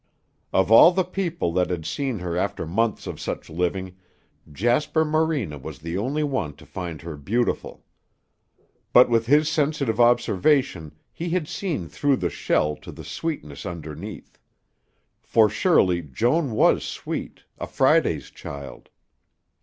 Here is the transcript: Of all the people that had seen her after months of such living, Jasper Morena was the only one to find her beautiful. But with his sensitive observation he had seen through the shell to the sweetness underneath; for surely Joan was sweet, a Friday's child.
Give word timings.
Of 0.51 0.71
all 0.71 0.91
the 0.93 1.03
people 1.03 1.53
that 1.53 1.69
had 1.69 1.85
seen 1.85 2.17
her 2.17 2.35
after 2.35 2.65
months 2.65 3.05
of 3.05 3.19
such 3.21 3.51
living, 3.51 3.97
Jasper 4.51 5.05
Morena 5.05 5.59
was 5.59 5.77
the 5.77 5.95
only 5.95 6.23
one 6.23 6.55
to 6.55 6.65
find 6.65 7.03
her 7.03 7.15
beautiful. 7.15 7.85
But 8.93 9.09
with 9.09 9.27
his 9.27 9.47
sensitive 9.47 9.99
observation 9.99 10.95
he 11.13 11.29
had 11.29 11.47
seen 11.47 11.87
through 11.87 12.15
the 12.15 12.31
shell 12.31 12.75
to 12.77 12.91
the 12.91 13.03
sweetness 13.05 13.63
underneath; 13.63 14.39
for 15.21 15.51
surely 15.51 16.01
Joan 16.01 16.49
was 16.53 16.83
sweet, 16.83 17.43
a 17.59 17.67
Friday's 17.67 18.31
child. 18.31 18.89